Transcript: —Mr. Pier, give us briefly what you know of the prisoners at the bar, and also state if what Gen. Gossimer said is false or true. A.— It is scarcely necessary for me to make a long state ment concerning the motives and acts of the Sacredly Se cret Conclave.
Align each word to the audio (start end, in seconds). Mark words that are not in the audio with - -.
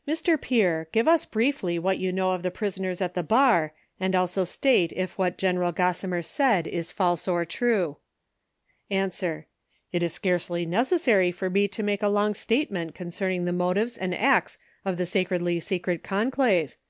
—Mr. 0.06 0.38
Pier, 0.38 0.86
give 0.92 1.08
us 1.08 1.24
briefly 1.24 1.78
what 1.78 1.96
you 1.96 2.12
know 2.12 2.32
of 2.32 2.42
the 2.42 2.50
prisoners 2.50 3.00
at 3.00 3.14
the 3.14 3.22
bar, 3.22 3.72
and 3.98 4.14
also 4.14 4.44
state 4.44 4.92
if 4.94 5.16
what 5.16 5.38
Gen. 5.38 5.56
Gossimer 5.56 6.22
said 6.22 6.66
is 6.66 6.92
false 6.92 7.26
or 7.26 7.46
true. 7.46 7.96
A.— 8.90 9.10
It 9.92 10.02
is 10.02 10.12
scarcely 10.12 10.66
necessary 10.66 11.32
for 11.32 11.48
me 11.48 11.68
to 11.68 11.82
make 11.82 12.02
a 12.02 12.08
long 12.08 12.34
state 12.34 12.70
ment 12.70 12.94
concerning 12.94 13.46
the 13.46 13.52
motives 13.54 13.96
and 13.96 14.14
acts 14.14 14.58
of 14.84 14.98
the 14.98 15.06
Sacredly 15.06 15.58
Se 15.58 15.78
cret 15.78 16.02
Conclave. 16.02 16.76